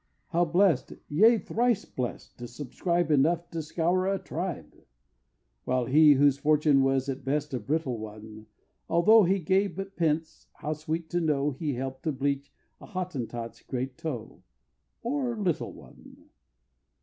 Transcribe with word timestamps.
How 0.29 0.45
blessed 0.45 0.93
yea, 1.09 1.37
thrice 1.37 1.85
blessed 1.85 2.35
to 2.39 2.47
subscribe 2.47 3.11
Enough 3.11 3.51
to 3.51 3.61
scour 3.61 4.07
a 4.07 4.17
tribe! 4.17 4.73
While 5.63 5.85
he 5.85 6.13
whose 6.13 6.39
fortune 6.39 6.81
was 6.81 7.07
at 7.07 7.23
best 7.23 7.53
a 7.53 7.59
brittle 7.59 7.99
one, 7.99 8.47
Although 8.89 9.25
he 9.25 9.37
gave 9.37 9.75
but 9.75 9.95
pence, 9.95 10.47
how 10.53 10.73
sweet 10.73 11.07
to 11.11 11.21
know 11.21 11.51
He 11.51 11.75
helped 11.75 12.01
to 12.05 12.11
bleach 12.11 12.51
a 12.79 12.87
Hottentot's 12.87 13.61
great 13.61 13.95
toe, 13.99 14.41
Or 15.03 15.37
little 15.37 15.71
one! 15.71 16.29